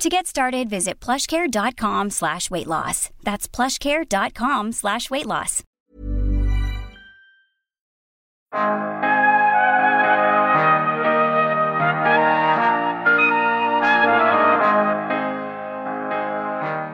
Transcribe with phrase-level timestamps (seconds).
[0.00, 3.10] To get started, visit plushcare.com slash weight loss.
[3.22, 5.62] That's plushcare.com slash weight loss.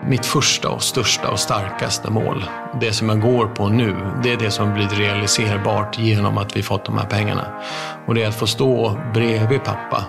[0.08, 2.44] Mitt första och största och starkaste mål,
[2.80, 6.62] det som jag går på nu, det är det som blivit realiserbart genom att vi
[6.62, 7.62] fått de här pengarna.
[8.06, 10.04] Och det är att få stå bredvid pappa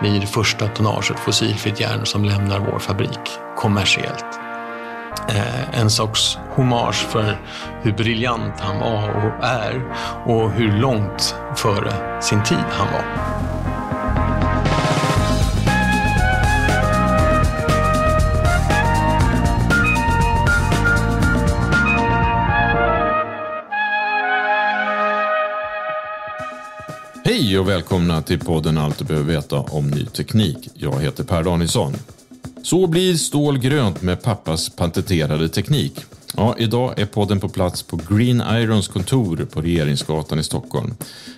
[0.00, 4.40] blir första tonnaget fossilfritt järn som lämnar vår fabrik kommersiellt.
[5.28, 7.40] Eh, en sorts hommage för
[7.82, 9.82] hur briljant han var och är
[10.26, 13.49] och hur långt före sin tid han var.
[27.60, 30.68] Och välkomna till podden Allt du behöver veta om ny teknik.
[30.74, 31.92] Jag heter Per Danielsson.
[32.62, 36.00] Så blir stål grönt med pappas patenterade teknik.
[36.40, 40.94] Ja, idag är podden på plats på Green Irons kontor på Regeringsgatan i Stockholm.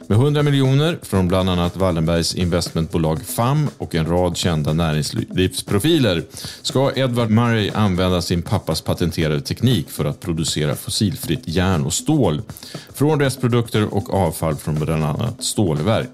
[0.06, 6.25] Med 100 miljoner från bland annat Wallenbergs investmentbolag FAM och en rad kända näringslivsprofiler
[6.62, 12.42] ska Edward Murray använda sin pappas patenterade teknik för att producera fossilfritt järn och stål
[12.94, 16.11] från restprodukter och avfall från bland annat stålverk.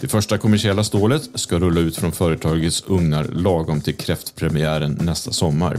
[0.00, 5.78] Det första kommersiella stålet ska rulla ut från företagets ugnar lagom till kräftpremiären nästa sommar.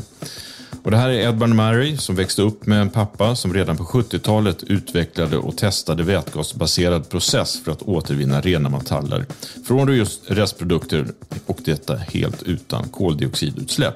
[0.83, 3.83] Och det här är Edvard Murray som växte upp med en pappa som redan på
[3.83, 9.25] 70-talet utvecklade och testade vätgasbaserad process för att återvinna rena metaller
[9.67, 11.07] från just restprodukter
[11.45, 13.95] och detta helt utan koldioxidutsläpp.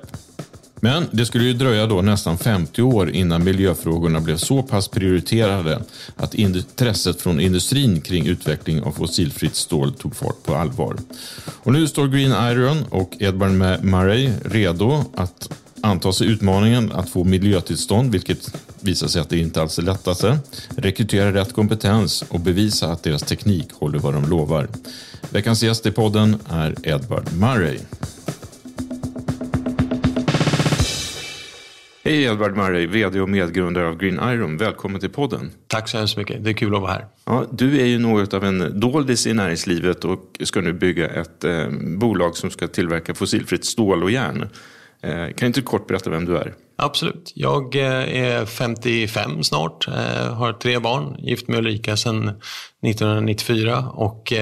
[0.79, 5.81] Men det skulle ju dröja då nästan 50 år innan miljöfrågorna blev så pass prioriterade
[6.15, 10.97] att intresset från industrin kring utveckling av fossilfritt stål tog fart på allvar.
[11.63, 13.51] Och nu står Green Iron och Edvard
[13.81, 15.49] Murray redo att
[15.85, 20.39] anta sig utmaningen att få miljötillstånd, vilket visar sig att det inte alls är lättaste,
[20.77, 24.67] rekrytera rätt kompetens och bevisa att deras teknik håller vad de lovar.
[25.29, 27.77] Veckans gäst i podden är Edward Murray.
[32.03, 34.57] Hej Edward Murray, VD och medgrundare av Green Iron.
[34.57, 35.51] Välkommen till podden.
[35.67, 36.43] Tack så hemskt mycket.
[36.43, 37.05] Det är kul att vara här.
[37.25, 41.43] Ja, du är ju något av en doldis i näringslivet och ska nu bygga ett
[41.43, 44.49] eh, bolag som ska tillverka fossilfritt stål och järn.
[45.01, 46.53] Eh, kan kan inte kort berätta vem du är?
[46.77, 47.31] Absolut.
[47.35, 54.33] Jag eh, är 55 snart, eh, har tre barn, gift med Ulrika sedan 1994 och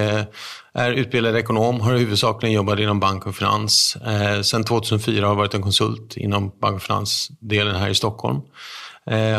[0.74, 3.98] är utbildad ekonom, har huvudsakligen jobbat inom bank och finans.
[4.44, 8.42] Sedan 2004 har jag varit en konsult inom bank och finansdelen här i Stockholm.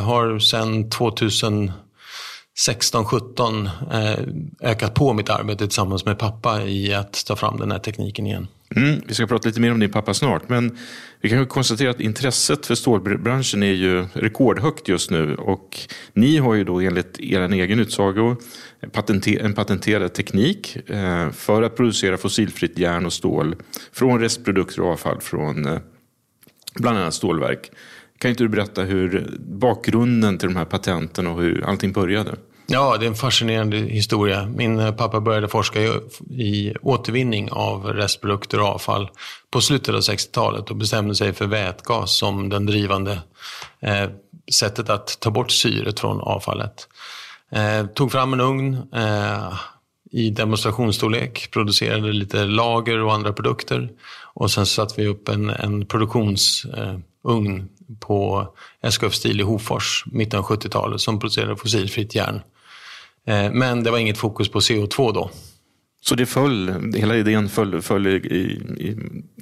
[0.03, 3.71] Har sedan 2016-17
[4.61, 8.49] ökat på mitt arbete tillsammans med pappa i att ta fram den här tekniken igen.
[8.77, 10.49] Mm, vi ska prata lite mer om din pappa snart.
[10.49, 10.79] Men
[11.21, 15.35] vi kan konstatera att intresset för stålbranschen är ju rekordhögt just nu.
[15.35, 15.79] Och
[16.13, 18.37] ni har ju då enligt er egen utsago
[19.41, 23.57] en patenterad teknik eh, för att producera fossilfritt järn och stål
[23.93, 25.79] från restprodukter och avfall från eh,
[26.75, 27.71] bland annat stålverk.
[28.19, 32.37] Kan inte du berätta hur bakgrunden till de här patenten och hur allting började?
[32.67, 34.47] Ja, det är en fascinerande historia.
[34.47, 35.81] Min eh, pappa började forska
[36.31, 39.11] i återvinning av restprodukter och avfall
[39.51, 43.19] på slutet av 60-talet och bestämde sig för vätgas som den drivande
[43.81, 44.09] eh,
[44.55, 46.89] sättet att ta bort syret från avfallet.
[47.51, 49.55] Eh, tog fram en ugn eh,
[50.11, 53.91] i demonstrationsstorlek, producerade lite lager och andra produkter
[54.35, 58.49] och sen satte vi upp en, en produktionsugn eh, på
[58.83, 62.41] SKF Steel i Hofors, mitten av 70-talet, som producerade fossilfritt järn.
[63.27, 65.31] Eh, men det var inget fokus på CO2 då.
[66.01, 68.97] Så det föll, hela idén föll, föll i, i,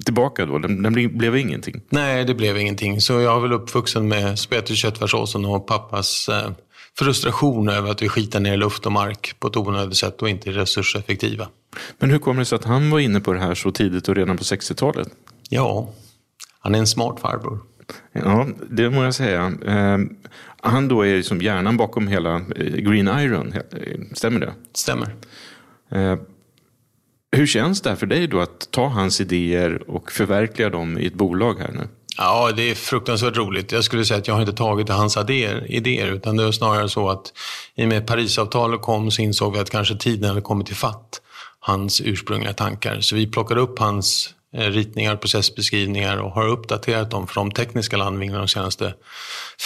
[0.05, 0.59] tillbaka då?
[0.59, 1.81] Den, den, blev ingenting?
[1.89, 3.01] Nej, det blev ingenting.
[3.01, 6.51] Så jag har väl uppvuxen med spett i köttfärssåsen och pappas eh,
[6.99, 10.51] frustration över att vi skitar ner luft och mark på ett onödigt sätt och inte
[10.51, 11.49] är resurseffektiva.
[11.99, 14.17] Men hur kommer det sig att han var inne på det här så tidigt och
[14.17, 15.09] redan på 60-talet?
[15.49, 15.89] Ja,
[16.61, 17.59] han är en smart farbror.
[18.13, 19.53] Ja, det må jag säga.
[19.67, 19.99] Eh,
[20.61, 23.55] han då är som hjärnan bakom hela eh, Green Iron,
[24.13, 24.53] stämmer det?
[24.75, 25.15] Stämmer.
[25.91, 26.17] Eh,
[27.37, 31.15] hur känns det för dig då att ta hans idéer och förverkliga dem i ett
[31.15, 31.89] bolag här nu?
[32.17, 33.73] Ja, det är fruktansvärt roligt.
[33.73, 36.89] Jag skulle säga att jag har inte tagit hans idéer, idéer utan det är snarare
[36.89, 37.33] så att
[37.75, 41.21] i och med Parisavtalet kom så insåg vi att kanske tiden hade kommit till fatt
[41.61, 43.01] hans ursprungliga tankar.
[43.01, 47.97] Så vi plockade upp hans eh, ritningar, processbeskrivningar och har uppdaterat dem för de tekniska
[47.97, 48.95] landvinningarna de senaste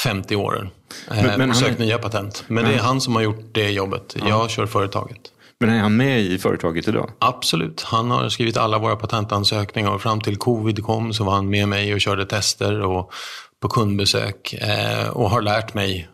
[0.03, 0.71] 50 åren.
[1.09, 2.44] Men, eh, men och sökt nya patent.
[2.47, 2.71] Men ja.
[2.71, 4.17] det är han som har gjort det jobbet.
[4.19, 4.29] Ja.
[4.29, 5.21] Jag kör företaget.
[5.61, 7.11] Men är han med i företaget idag?
[7.19, 7.83] Absolut.
[7.83, 11.69] Han har skrivit alla våra patentansökningar och fram till covid kom så var han med
[11.69, 13.12] mig och körde tester och
[13.61, 16.09] på kundbesök eh, och har lärt mig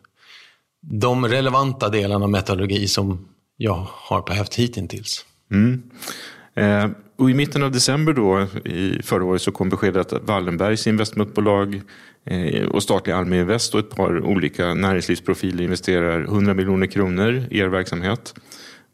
[0.80, 5.24] de relevanta delarna av metallurgi som jag har behövt hittills.
[5.50, 5.82] Mm.
[6.54, 6.90] Eh,
[7.22, 11.80] och I mitten av december då, i förra året så kom beskedet att Wallenbergs investmentbolag
[12.26, 17.58] eh, och statliga Almi Invest och ett par olika näringslivsprofiler investerar 100 miljoner kronor i
[17.58, 18.34] er verksamhet.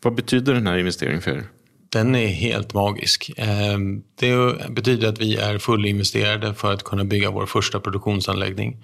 [0.03, 1.45] Vad betyder den här investeringen för er?
[1.93, 3.33] Den är helt magisk.
[3.37, 8.77] Ehm, det betyder att vi är fullinvesterade för att kunna bygga vår första produktionsanläggning.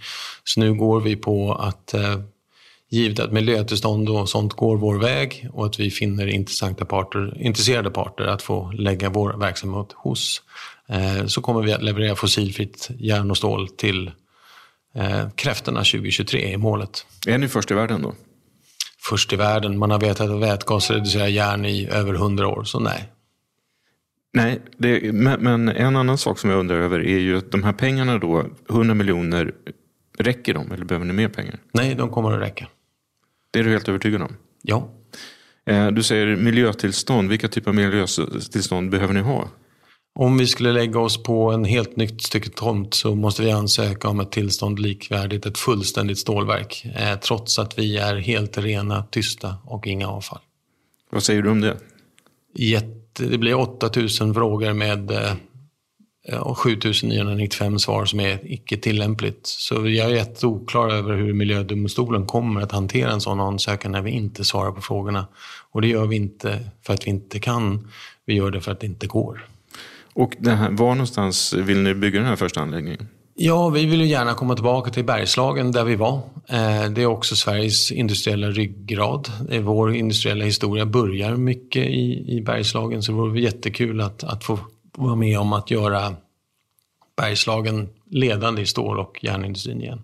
[0.44, 2.20] Så nu går vi på att eh,
[2.94, 7.90] givet att miljötillstånd och sånt går vår väg och att vi finner intressanta parter, intresserade
[7.90, 10.42] parter att få lägga vår verksamhet hos
[10.88, 14.10] eh, så kommer vi att leverera fossilfritt järn och stål till
[14.94, 17.06] eh, kräftorna 2023 i målet.
[17.26, 18.14] Är ni först i världen då?
[19.08, 19.78] Först i världen.
[19.78, 23.10] Man har vetat att vätgas reducerar järn i över hundra år, så nej.
[24.32, 27.72] Nej, det, men en annan sak som jag undrar över är ju att de här
[27.72, 29.52] pengarna då, 100 miljoner,
[30.18, 31.58] räcker de eller behöver ni mer pengar?
[31.72, 32.68] Nej, de kommer att räcka.
[33.54, 34.36] Det är du helt övertygad om?
[34.62, 34.88] Ja.
[35.66, 37.28] Eh, du säger miljötillstånd.
[37.28, 39.48] Vilka typer av miljötillstånd behöver ni ha?
[40.14, 44.08] Om vi skulle lägga oss på en helt nytt stycke tomt så måste vi ansöka
[44.08, 46.86] om ett tillstånd likvärdigt ett fullständigt stålverk.
[46.96, 50.40] Eh, trots att vi är helt rena, tysta och inga avfall.
[51.10, 51.76] Vad säger du om det?
[52.54, 55.32] Jätte, det blir 8000 frågor med eh,
[56.32, 59.46] och 7995 svar som är icke tillämpligt.
[59.46, 64.10] Så jag är jätteoklar över hur miljödomstolen kommer att hantera en sån ansökan när vi
[64.10, 65.26] inte svarar på frågorna.
[65.70, 67.88] Och det gör vi inte för att vi inte kan,
[68.26, 69.46] vi gör det för att det inte går.
[70.12, 73.08] Och här, var någonstans vill ni bygga den här första anläggningen?
[73.36, 76.14] Ja, vi vill ju gärna komma tillbaka till Bergslagen där vi var.
[76.48, 79.28] Eh, det är också Sveriges industriella ryggrad.
[79.62, 84.58] Vår industriella historia börjar mycket i, i Bergslagen så det vore jättekul att, att få
[84.96, 86.16] vara med om att göra
[87.16, 90.02] Bergslagen ledande i stål och järnindustrin igen.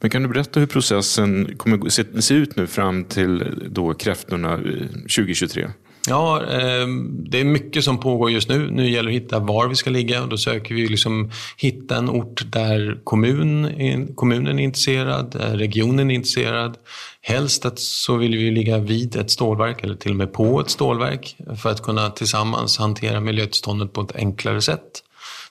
[0.00, 4.60] Men kan du berätta hur processen kommer se ut nu fram till då kräftorna eh,
[4.88, 5.70] 2023?
[6.08, 8.70] Ja, ehm, det är mycket som pågår just nu.
[8.70, 11.96] Nu gäller det att hitta var vi ska ligga och då söker vi liksom hitta
[11.96, 16.76] en ort där kommun, kommunen är intresserad, regionen är intresserad.
[17.20, 20.70] Helst att så vill vi ligga vid ett stålverk eller till och med på ett
[20.70, 25.02] stålverk för att kunna tillsammans hantera miljötillståndet på ett enklare sätt.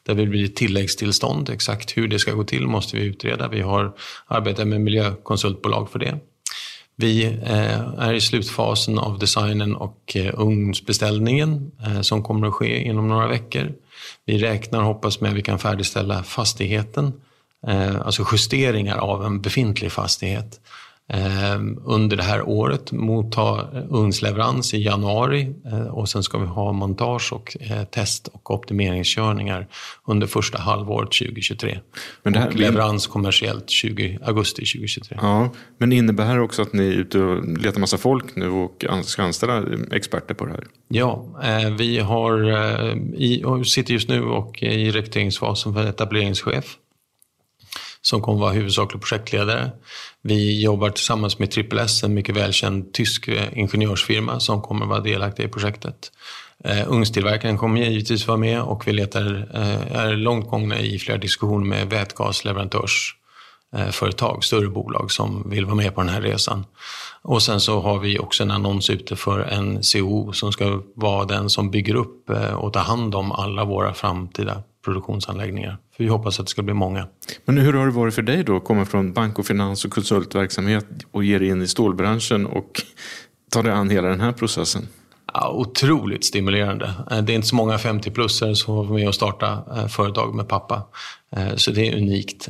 [0.04, 1.50] Där vill bli tilläggstillstånd.
[1.50, 3.48] Exakt hur det ska gå till måste vi utreda.
[3.48, 3.94] Vi har
[4.28, 6.20] arbetat med miljökonsultbolag för det.
[6.96, 12.84] Vi eh, är i slutfasen av designen och eh, ugnsbeställningen eh, som kommer att ske
[12.84, 13.74] inom några veckor.
[14.26, 17.14] Vi räknar och hoppas med att vi kan färdigställa fastigheten,
[18.06, 20.60] alltså justeringar av en befintlig fastighet
[21.86, 27.34] under det här året, motta ugnsleverans i januari eh, och sen ska vi ha montage
[27.34, 29.68] och eh, test och optimeringskörningar
[30.08, 31.80] under första halvåret 2023.
[32.24, 35.18] Men det här, och leverans kommersiellt 20, augusti 2023.
[35.22, 38.86] Ja, men innebär det också att ni är ute och letar massa folk nu och
[39.04, 40.64] ska anställa experter på det här?
[40.88, 42.52] Ja, eh, vi har,
[43.16, 46.78] i, sitter just nu och i rekryteringsfasen för etableringschef
[48.02, 49.72] som kommer vara huvudsaklig projektledare.
[50.22, 55.44] Vi jobbar tillsammans med Triple en mycket välkänd tysk eh, ingenjörsfirma som kommer vara delaktig
[55.44, 56.12] i projektet.
[56.64, 61.18] Eh, ugnstillverkaren kommer givetvis vara med och vi letar, eh, är långt gångna i flera
[61.18, 66.66] diskussioner med vätgasleverantörsföretag, eh, större bolag som vill vara med på den här resan.
[67.22, 71.26] Och sen så har vi också en annons ute för en CO som ska vara
[71.26, 75.78] den som bygger upp eh, och tar hand om alla våra framtida produktionsanläggningar.
[75.96, 77.08] För vi hoppas att det ska bli många.
[77.46, 78.58] Men hur har det varit för dig då?
[78.58, 82.82] att Komma från bank och finans och konsultverksamhet och ge dig in i stålbranschen och
[83.52, 84.88] ta dig an hela den här processen?
[85.34, 86.94] Ja, otroligt stimulerande.
[87.12, 90.48] Eh, det är inte så många 50-plussare som var med och starta eh, företag med
[90.48, 90.84] pappa.
[91.36, 92.50] Eh, så det är unikt.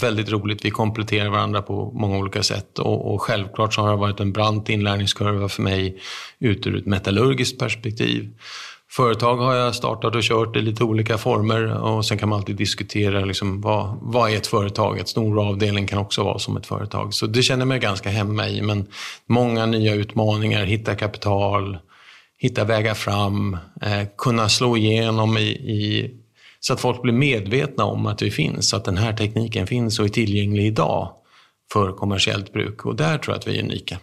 [0.00, 0.64] Väldigt roligt.
[0.64, 2.78] Vi kompletterar varandra på många olika sätt.
[2.78, 5.98] Och, självklart så har det varit en brant inlärningskurva för mig
[6.38, 8.30] ut ur ett metallurgiskt perspektiv.
[8.96, 12.56] Företag har jag startat och kört i lite olika former och sen kan man alltid
[12.56, 14.98] diskutera liksom, vad, vad är ett företag?
[14.98, 17.14] Ett stor avdelning kan också vara som ett företag.
[17.14, 18.62] Så det känner jag mig ganska hemma i.
[18.62, 18.86] Men
[19.26, 21.78] många nya utmaningar, hitta kapital,
[22.38, 26.10] hitta vägar fram, eh, kunna slå igenom i, i
[26.60, 30.04] Så att folk blir medvetna om att vi finns, att den här tekniken finns och
[30.04, 31.10] är tillgänglig idag
[31.72, 32.86] för kommersiellt bruk.
[32.86, 33.98] Och där tror jag att vi är unika.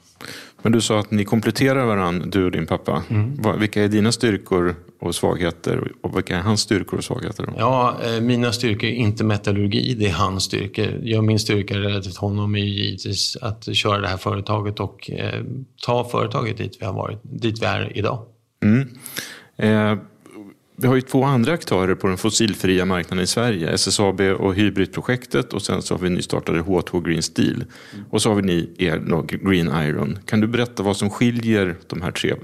[0.62, 3.03] Men du sa att ni kompletterar varandra, du och din pappa.
[3.10, 3.60] Mm.
[3.60, 7.46] Vilka är dina styrkor och svagheter och vilka är hans styrkor och svagheter?
[7.46, 7.53] Då?
[7.58, 11.00] Ja, eh, mina styrkor är inte metallurgi, det är hans styrkor.
[11.03, 15.44] Jag, min styrka relativt honom är givetvis att köra det här företaget och eh,
[15.86, 18.25] ta företaget dit vi, har varit, dit vi är idag.
[18.63, 18.89] Mm.
[19.58, 19.98] Eh,
[20.81, 23.69] vi har ju två andra aktörer på den fossilfria marknaden i Sverige.
[23.69, 27.63] SSAB och Hybridprojektet och sen så har vi nystartade H2 Green Steel.
[28.09, 28.97] Och så har vi ni er
[29.50, 30.19] Green Iron.
[30.25, 32.35] Kan du berätta vad som skiljer de här tre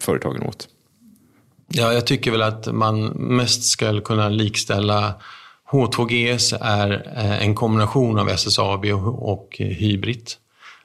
[0.00, 0.68] företagen åt?
[1.68, 5.14] Ja, jag tycker väl att man mest ska kunna likställa
[5.70, 10.30] H2GS är eh, en kombination av SSAB och Hybrid.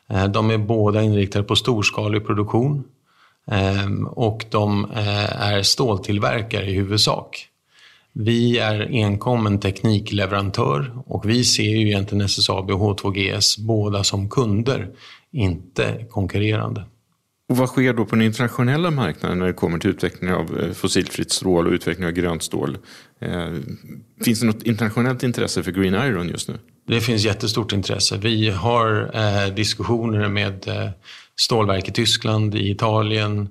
[0.10, 2.84] Eh, de är båda inriktade på storskalig produktion
[4.08, 7.46] och de eh, är ståltillverkare i huvudsak.
[8.14, 14.30] Vi är enkom en teknikleverantör och vi ser ju egentligen SSAB och H2GS båda som
[14.30, 14.90] kunder,
[15.32, 16.84] inte konkurrerande.
[17.50, 20.72] Och vad sker då på den internationella marknaden när det kommer till utveckling av eh,
[20.72, 22.78] fossilfritt stål och utveckling av grönt stål?
[23.22, 23.52] Eh,
[24.26, 26.58] finns det något internationellt intresse för Green Iron just nu?
[26.88, 28.18] Det finns jättestort intresse.
[28.18, 30.70] Vi har diskussioner med
[31.40, 33.50] stålverk i Tyskland, i Italien.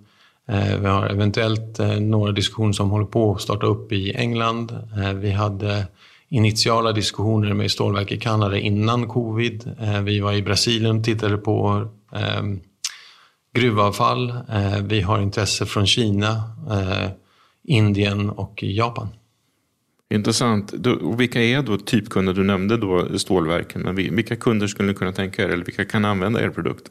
[0.48, 4.72] Eh, vi har eventuellt eh, några diskussioner som håller på att starta upp i England.
[4.98, 5.86] Eh, vi hade
[6.28, 9.76] initiala diskussioner med stålverk i Kanada innan covid.
[10.02, 11.88] Vi var i Brasilien och tittade på
[13.54, 14.34] gruvavfall.
[14.82, 16.42] Vi har intresse från Kina,
[17.64, 19.08] Indien och Japan.
[20.10, 20.72] Intressant.
[21.02, 22.32] Och vilka är då typkunder?
[22.32, 23.82] Du nämnde då stålverken.
[23.82, 26.90] Men vilka kunder skulle ni kunna tänka er eller vilka kan använda er produkt?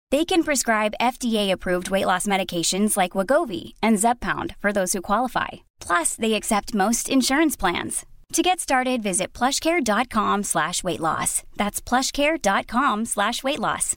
[0.11, 5.47] They can prescribe FDA-approved weight loss medications like Wagovi and Zeppound for those who qualify.
[5.79, 8.05] Plus, they accept most insurance plans.
[8.33, 11.43] To get started, visit plushcare.com slash weight loss.
[11.55, 13.95] That's plushcare.com slash weight loss.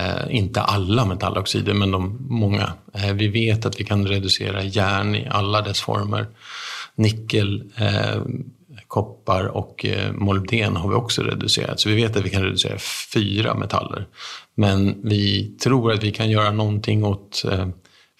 [0.00, 2.72] Eh, inte alla metalloxider, men de många.
[2.94, 6.26] Eh, vi vet att vi kan reducera järn i alla dess former.
[6.94, 8.22] Nickel, eh,
[8.88, 11.80] koppar och eh, molybden har vi också reducerat.
[11.80, 12.78] Så vi vet att vi kan reducera
[13.14, 14.06] fyra metaller.
[14.54, 17.68] Men vi tror att vi kan göra någonting åt eh,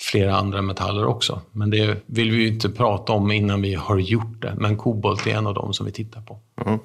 [0.00, 1.40] flera andra metaller också.
[1.52, 4.54] Men det vill vi ju inte prata om innan vi har gjort det.
[4.58, 6.40] Men kobolt är en av dem som vi tittar på.
[6.66, 6.78] Mm.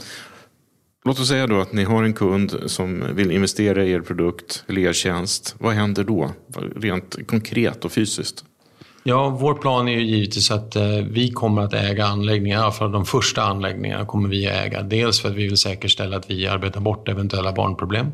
[1.06, 4.64] Låt oss säga då att ni har en kund som vill investera i er produkt
[4.68, 5.56] eller er tjänst.
[5.60, 6.32] Vad händer då?
[6.76, 8.46] Rent konkret och fysiskt?
[9.04, 12.72] Ja, vår plan är ju givetvis att eh, vi kommer att äga anläggningar, i alla
[12.72, 14.82] fall de första anläggningarna kommer vi att äga.
[14.82, 18.12] Dels för att vi vill säkerställa att vi arbetar bort eventuella barnproblem.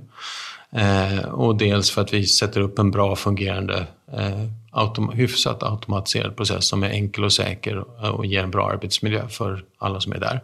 [0.72, 6.36] Eh, och dels för att vi sätter upp en bra fungerande, eh, autom hyfsat automatiserad
[6.38, 10.20] process som är enkel och säker och ger en bra arbetsmiljö för alla som är
[10.20, 10.41] där.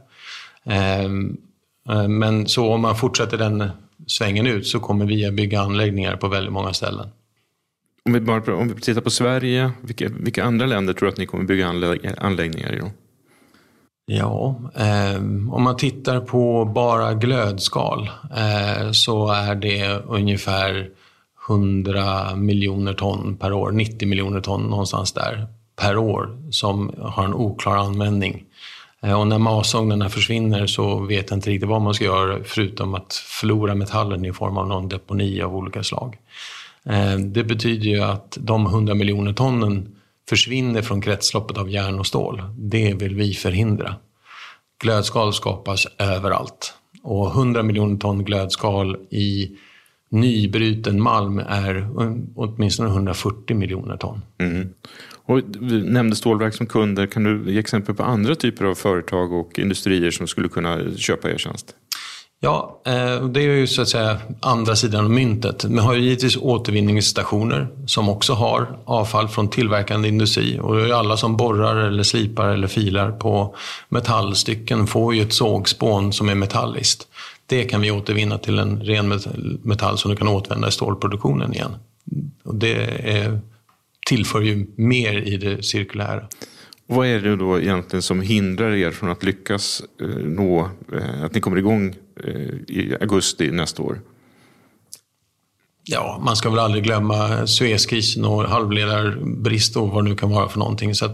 [0.65, 1.37] Ehm,
[1.89, 3.69] eh, men så om man fortsätter den
[4.07, 7.09] svängen ut så kommer vi att bygga anläggningar på väldigt många ställen.
[8.05, 11.17] Om vi, bara, om vi tittar på Sverige, vilka, vilka andra länder tror du att
[11.17, 11.67] ni kommer bygga
[12.17, 12.79] anläggningar i?
[12.79, 12.91] Då?
[14.05, 15.15] Ja, eh,
[15.51, 20.89] om man tittar på bara glödskal eh, så är det ungefär
[21.49, 27.33] 100 miljoner ton per år, 90 miljoner ton någonstans där per år som har en
[27.33, 28.43] oklar användning.
[29.01, 32.93] Eh, och när masugnarna försvinner så vet jag inte riktigt vad man ska göra förutom
[32.93, 36.17] att förlora metallen i form av någon deponi av olika slag.
[36.89, 39.95] Eh, det betyder ju att de 100 miljoner tonnen
[40.29, 42.41] försvinner från kretsloppet av järn och stål.
[42.57, 43.95] Det vill vi förhindra.
[44.79, 46.73] Glödskal skapas överallt
[47.03, 49.57] och 100 miljoner ton glödskal i
[50.09, 51.87] nybruten malm är
[52.35, 54.21] åtminstone 140 miljoner ton.
[54.37, 54.69] Mm.
[55.25, 57.05] Och du nämnde stålverk som kunder.
[57.05, 61.31] Kan du ge exempel på andra typer av företag och industrier som skulle kunna köpa
[61.31, 61.75] er tjänst?
[62.45, 65.63] Ja, eh, det är ju så att säga andra sidan av myntet.
[65.63, 70.59] Vi har ju givetvis återvinningsstationer som också har avfall från tillverkande industri.
[70.61, 73.55] Och det är alla som borrar eller slipar eller filar på
[73.89, 77.07] metallstycken får ju ett sågspån som är metalliskt.
[77.45, 79.19] Det kan vi återvinna till en ren
[79.63, 81.75] metall som du kan återvända i stålproduktionen igen.
[82.43, 82.73] Och det
[83.17, 83.39] är,
[84.07, 86.23] tillför ju mer i det cirkulära.
[86.87, 91.33] Vad är det då egentligen som hindrar er från att lyckas eh, nå, eh, att
[91.33, 92.31] ni kommer igång eh,
[92.67, 94.01] i augusti nästa år?
[95.85, 100.49] Ja, man ska väl aldrig glömma Suezkrisen och halvledarbrist och vad det nu kan vara
[100.49, 100.95] för någonting.
[100.95, 101.09] Så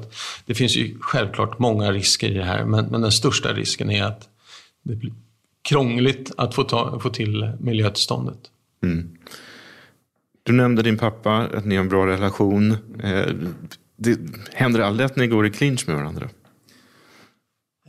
[0.46, 4.04] det finns ju självklart många risker i det här, men, men den största risken är
[4.04, 4.30] att
[4.84, 5.14] det blir
[5.62, 8.40] krångligt att få, ta, få till miljötillståndet.
[8.84, 9.10] Mm.
[10.44, 12.78] Du nämnde din pappa, att ni har en bra relation.
[14.00, 14.20] Det
[14.54, 16.30] händer aldrig att ni går i clinch med varandra?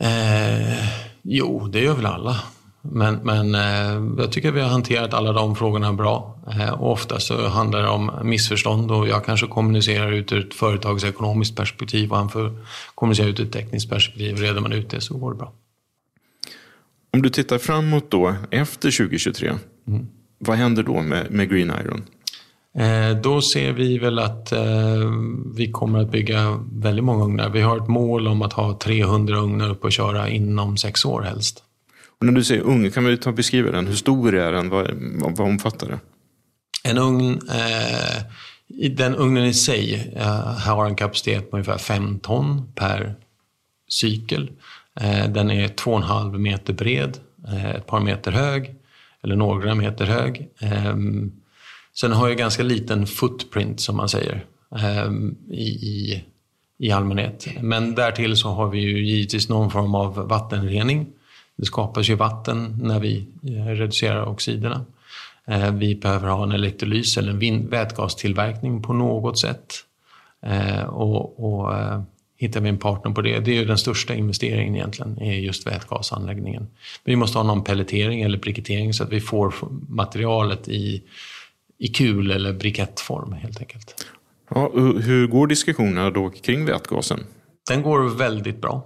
[0.01, 0.87] Eh,
[1.21, 2.41] jo, det gör väl alla.
[2.81, 6.39] Men, men eh, jag tycker vi har hanterat alla de frågorna bra.
[6.51, 10.53] Eh, och ofta så handlar det om missförstånd och jag kanske kommunicerar ut ur ett
[10.53, 12.65] företagsekonomiskt perspektiv och han får
[12.95, 14.37] kommunicera ut ur ett tekniskt perspektiv.
[14.37, 15.53] Reder man ut det så går det bra.
[17.13, 19.53] Om du tittar framåt då, efter 2023,
[19.87, 20.07] mm.
[20.39, 22.03] vad händer då med, med Green Iron?
[22.77, 24.61] Eh, då ser vi väl att eh,
[25.55, 27.49] vi kommer att bygga väldigt många ugnar.
[27.49, 31.21] Vi har ett mål om att ha 300 ugnar uppe och köra inom sex år
[31.21, 31.63] helst.
[32.19, 33.87] Och när du säger ugn, kan vi ta och beskriva den?
[33.87, 34.69] Hur stor är den?
[34.69, 34.91] Vad,
[35.37, 35.99] vad omfattar det?
[36.83, 38.23] En ugn, eh,
[38.91, 43.15] den ugnen i sig eh, har en kapacitet på ungefär 5 ton per
[43.89, 44.51] cykel.
[44.99, 48.75] Eh, den är 2,5 meter bred, eh, ett par meter hög,
[49.23, 50.47] eller några meter hög.
[51.93, 54.45] Sen har jag ganska liten footprint som man säger
[54.77, 56.23] ehm, i, i,
[56.79, 57.47] i allmänhet.
[57.61, 61.07] Men därtill så har vi ju givetvis någon form av vattenrening.
[61.55, 64.85] Det skapas ju vatten när vi eh, reducerar oxiderna.
[65.47, 69.73] Ehm, vi behöver ha en elektrolys eller en vätgastillverkning på något sätt.
[70.41, 72.01] Ehm, och, och eh,
[72.41, 75.67] hittar vi en partner på det, det är ju den största investeringen egentligen, är just
[75.67, 76.67] vätgasanläggningen.
[77.03, 79.53] Vi måste ha någon pelletering eller brikettering så att vi får
[79.89, 81.03] materialet i
[81.81, 84.05] i kul eller brikettform helt enkelt.
[84.49, 87.19] Ja, hur går diskussionerna då kring vätgasen?
[87.69, 88.85] Den går väldigt bra.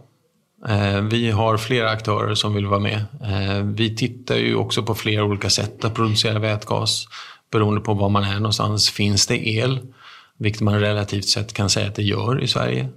[0.67, 3.05] Eh, vi har flera aktörer som vill vara med.
[3.23, 7.07] Eh, vi tittar ju också på flera olika sätt att producera vätgas.
[7.51, 8.89] Beroende på var man är någonstans.
[8.89, 9.79] Finns det el,
[10.37, 12.89] vilket man relativt sett kan säga att det gör i Sverige,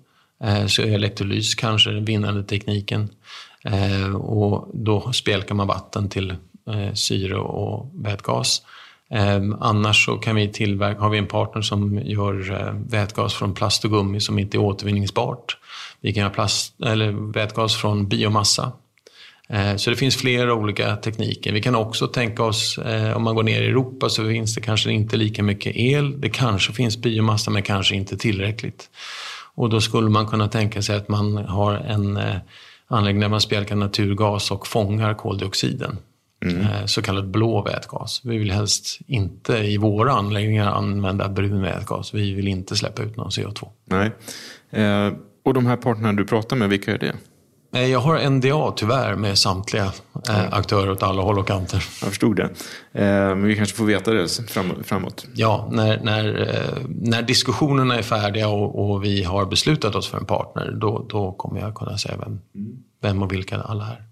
[0.45, 3.09] eh, så är elektrolys kanske den vinnande tekniken.
[4.15, 6.35] Och då spjälkar man vatten till
[6.95, 8.63] syre och vätgas.
[9.11, 13.55] Ehm, annars så kan vi tillverka, har vi en partner som gör eh, vätgas från
[13.55, 15.57] plast och gummi som inte är återvinningsbart.
[16.01, 18.73] Vi kan göra plast, eller vätgas från biomassa.
[19.49, 21.53] Eh, så det finns flera olika tekniker.
[21.53, 24.61] Vi kan också tänka oss, eh, om man går ner i Europa så finns det
[24.61, 26.21] kanske inte lika mycket el.
[26.21, 28.91] Det kanske finns biomassa men kanske inte tillräckligt.
[29.55, 32.37] Och då skulle man kunna tänka sig att man har en eh,
[32.89, 35.99] anläggning där man spjälkar naturgas och fångar koldioxiden.
[36.45, 36.61] Mm.
[36.61, 38.21] Eh, så kallad blå vätgas.
[38.25, 42.15] Vi vill helst inte i våra anläggningar använda brun vätgas.
[42.15, 43.69] Vi vill inte släppa ut någon CO2.
[43.85, 44.11] Nej.
[44.71, 45.13] Eh,
[45.45, 47.15] och de här partnerna du pratar med, vilka är det?
[47.75, 49.93] Eh, jag har NDA tyvärr med samtliga
[50.29, 51.77] eh, aktörer åt alla håll och kanter.
[51.77, 52.45] Jag förstod det.
[52.93, 54.29] Eh, men vi kanske får veta det
[54.85, 55.27] framåt.
[55.35, 60.19] Ja, när, när, eh, när diskussionerna är färdiga och, och, vi har beslutat oss för
[60.19, 62.41] en partner, då, då kommer jag kunna säga vem,
[63.03, 64.05] vem och vilka alla är.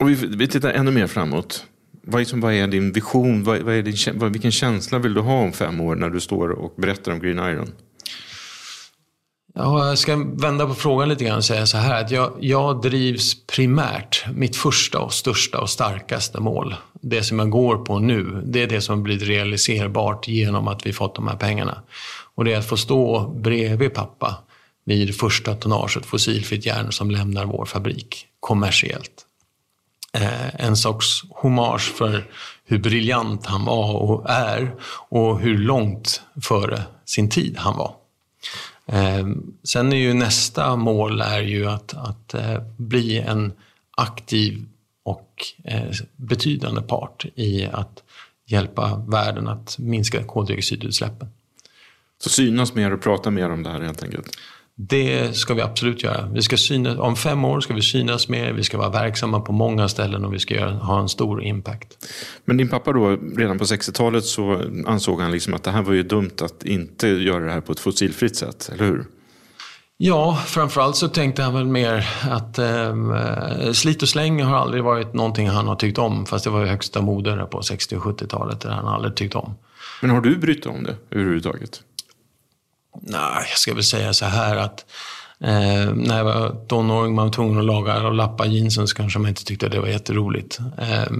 [0.00, 1.66] Och vi, vi tittar ännu mer framåt.
[2.02, 3.44] Vad, liksom, vad är din vision?
[3.44, 6.20] Vad, vad är din, vad, vilken känsla vill du ha om fem år när du
[6.20, 7.72] står och berättar om Green Iron?
[9.58, 12.82] Ja, jag ska vända på frågan lite grann och säga så här att jag, jag
[12.82, 18.42] drivs primärt, mitt första och största och starkaste mål, det som jag går på nu,
[18.44, 21.82] det är det som blivit realiserbart genom att vi fått de här pengarna.
[22.34, 24.36] Och det är att få stå bredvid pappa
[24.84, 29.25] vid första tonnaget fossilfritt järn som lämnar vår fabrik kommersiellt
[30.16, 32.30] Eh, en sorts hommage för
[32.64, 34.74] hur briljant han var och är
[35.08, 37.94] och hur långt före sin tid han var.
[38.86, 39.26] Eh,
[39.62, 43.52] sen är ju nästa mål är ju att, att eh, bli en
[43.96, 44.64] aktiv
[45.02, 45.44] och
[46.16, 48.02] betydande part i att
[48.46, 51.28] hjälpa världen att minska koldioxidutsläppen.
[52.18, 54.38] Så synas mer och prata mer om det här helt enkelt?
[54.78, 56.28] Det ska vi absolut göra.
[56.32, 59.52] Vi ska synas, om fem år ska vi synas mer, vi ska vara verksamma på
[59.52, 61.88] många ställen och vi ska göra, ha en stor impact.
[62.44, 65.92] Men din pappa då, redan på 60-talet så ansåg han liksom att det här var
[65.92, 69.04] ju dumt att inte göra det här på ett fossilfritt sätt, eller hur?
[69.98, 72.94] Ja, framförallt så tänkte han väl mer att eh,
[73.72, 76.26] slit och släng har aldrig varit någonting han har tyckt om.
[76.26, 79.54] Fast det var ju högsta mode på 60 och 70-talet, det han aldrig tyckt om.
[80.00, 81.82] Men har du brytt om det överhuvudtaget?
[83.00, 84.84] Nej, jag ska väl säga så här att
[85.40, 89.18] eh, när jag var tonåring man var tvungen att laga och lappa jeansen så kanske
[89.18, 90.58] man inte tyckte det var jätteroligt.
[90.78, 91.12] Eh,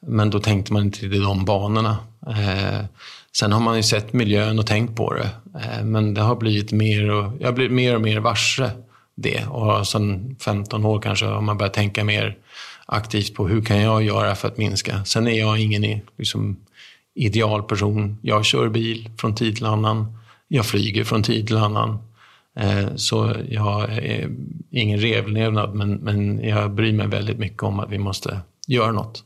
[0.00, 1.98] men då tänkte man inte i de banorna.
[2.26, 2.84] Eh,
[3.36, 5.30] sen har man ju sett miljön och tänkt på det.
[5.60, 8.70] Eh, men det har blivit mer och, jag har blivit mer och mer varse
[9.14, 9.46] det.
[9.46, 12.36] Och sen 15 år kanske har man börjat tänka mer
[12.86, 15.04] aktivt på hur kan jag göra för att minska.
[15.04, 16.56] Sen är jag ingen liksom,
[17.14, 18.18] idealperson.
[18.22, 20.18] Jag kör bil från tid till annan.
[20.52, 21.98] Jag flyger från tid till annan.
[22.56, 24.30] Eh, så jag är
[24.70, 29.24] ingen revlevnad, men, men jag bryr mig väldigt mycket om att vi måste göra något.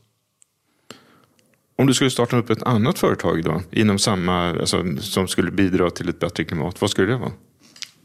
[1.77, 5.89] Om du skulle starta upp ett annat företag då, inom samma, alltså, som skulle bidra
[5.89, 7.31] till ett bättre klimat, vad skulle det vara?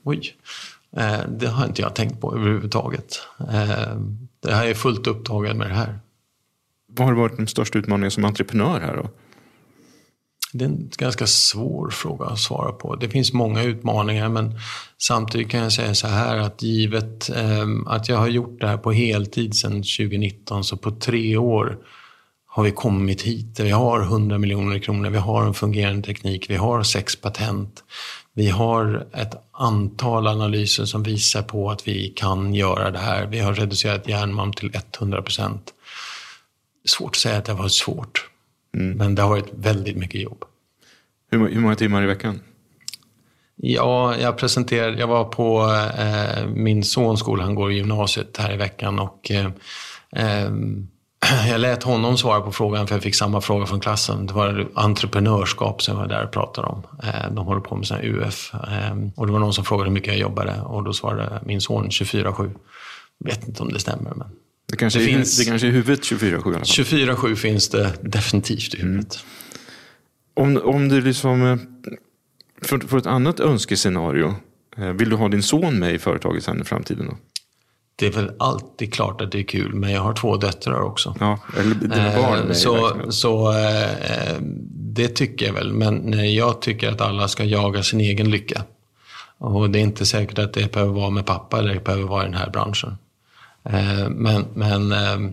[0.04, 0.36] Oj,
[0.96, 3.20] eh, det har inte jag tänkt på överhuvudtaget.
[3.38, 3.96] Eh,
[4.40, 5.98] det här är fullt upptagen med det här.
[6.86, 9.10] Vad har varit de största utmaningarna som entreprenör här då?
[10.52, 12.96] Det är en ganska svår fråga att svara på.
[12.96, 14.58] Det finns många utmaningar men
[14.98, 18.76] samtidigt kan jag säga så här att givet eh, att jag har gjort det här
[18.76, 21.78] på heltid sedan 2019 så på tre år
[22.46, 23.60] har vi kommit hit.
[23.60, 27.84] Vi har 100 miljoner kronor, vi har en fungerande teknik, vi har sex patent.
[28.32, 33.26] Vi har ett antal analyser som visar på att vi kan göra det här.
[33.26, 35.74] Vi har reducerat järnmalm till 100 procent.
[36.88, 38.30] Svårt att säga att det har varit svårt.
[38.74, 38.98] Mm.
[38.98, 40.44] Men det har varit väldigt mycket jobb.
[41.30, 42.40] Hur, hur många timmar i veckan?
[43.56, 45.62] Ja, jag presenterade, jag var på
[45.98, 49.46] eh, min sons skola, han går i gymnasiet här i veckan och eh,
[50.12, 50.50] eh,
[51.48, 54.26] jag lät honom svara på frågan för jag fick samma fråga från klassen.
[54.26, 56.82] Det var entreprenörskap som jag var där och pratade om.
[57.02, 58.54] Eh, de håller på med sån UF.
[58.54, 61.60] Eh, och det var någon som frågade hur mycket jag jobbade och då svarade min
[61.60, 62.50] son 24-7.
[63.24, 64.28] Vet inte om det stämmer men.
[64.70, 68.82] Det kanske, det är, finns, det kanske är huvudet 24-7 24-7 finns det definitivt i
[68.82, 69.18] huvudet.
[70.36, 70.56] Mm.
[70.56, 71.56] Om, om du liksom, eh,
[72.62, 74.34] för, för ett annat önskescenario,
[74.94, 77.06] vill du ha din son med i företaget sen i framtiden?
[77.06, 77.16] Då?
[78.00, 81.14] det är väl alltid klart att det är kul, men jag har två döttrar också.
[81.20, 82.48] Ja, eller dina barn.
[82.48, 84.36] Eh, så så eh,
[84.72, 88.62] det tycker jag väl, men jag tycker att alla ska jaga sin egen lycka.
[89.38, 92.22] Och det är inte säkert att det behöver vara med pappa eller det behöver vara
[92.22, 92.98] i den här branschen.
[93.64, 95.32] Eh, men men eh,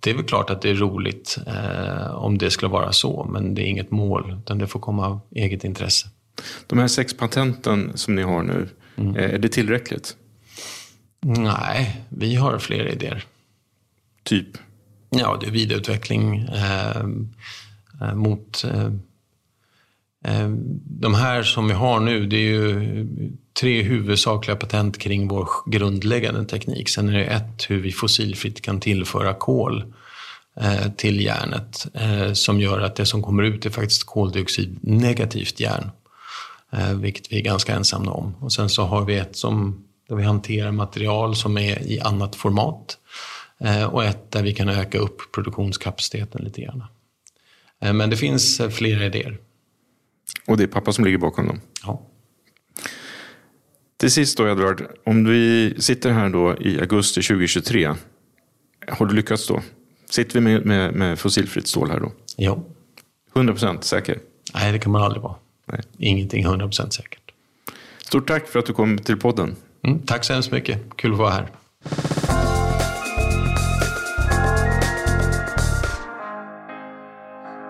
[0.00, 3.54] det är väl klart att det är roligt eh, om det skulle vara så, men
[3.54, 6.08] det är inget mål, utan det får komma av eget intresse.
[6.66, 9.16] De här sex patenten som ni har nu, mm.
[9.16, 10.16] Är det tillräckligt?
[11.20, 13.24] Nej, vi har fler idéer.
[14.22, 14.48] Typ?
[15.10, 17.02] Ja, det är vidareutveckling eh,
[18.14, 18.90] mot eh,
[20.84, 22.26] de här som vi har nu.
[22.26, 22.98] Det är ju
[23.60, 26.88] tre huvudsakliga patent kring vår grundläggande teknik.
[26.88, 29.92] Sen är det ett hur vi fossilfritt kan tillföra kol
[30.60, 35.60] eh, till järnet eh, som gör att det som kommer ut är faktiskt koldioxid negativt
[35.60, 35.90] järn.
[36.94, 38.34] vilket vi är ganska ensamma om.
[38.40, 42.36] Och sen så har vi ett som där vi hanterar material som är i annat
[42.36, 42.98] format.
[43.60, 46.84] Eh, och ett där vi kan öka upp produktionskapaciteten lite grann.
[47.80, 49.38] Eh, men det finns eh, flera idéer.
[50.46, 51.60] Och det är pappa som ligger bakom dem?
[51.82, 52.02] Ja.
[53.98, 57.94] Till sist då Edvard, om vi sitter här då i augusti 2023.
[58.88, 59.62] Har du lyckats då?
[60.10, 62.12] Sitter vi med, med, med fossilfritt stål här då?
[62.36, 62.58] Ja.
[63.34, 64.18] 100% säker?
[64.54, 65.34] Nej, det kan man aldrig vara.
[65.66, 65.80] Nej.
[65.98, 67.32] Ingenting 100% säkert.
[67.98, 69.56] Stort tack för att du kom till podden.
[69.82, 70.96] Mm, tack så hemskt mycket.
[70.96, 71.48] Kul att vara här.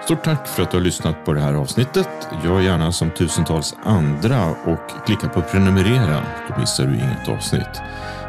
[0.08, 2.08] Stort tack för att du har lyssnat på det här avsnittet.
[2.44, 6.22] Gör gärna som tusentals andra och klicka på prenumerera.
[6.48, 7.80] Då missar du inget avsnitt.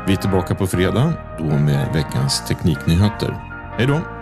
[0.07, 3.35] Vi är tillbaka på fredag, då med veckans tekniknyheter.
[3.77, 4.18] Hej då!